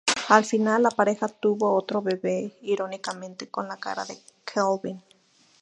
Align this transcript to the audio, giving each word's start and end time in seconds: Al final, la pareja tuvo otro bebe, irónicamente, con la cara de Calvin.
Al 0.29 0.45
final, 0.45 0.81
la 0.81 0.89
pareja 0.89 1.27
tuvo 1.27 1.73
otro 1.75 2.01
bebe, 2.01 2.57
irónicamente, 2.63 3.49
con 3.51 3.67
la 3.67 3.77
cara 3.77 4.03
de 4.03 4.17
Calvin. 4.43 4.99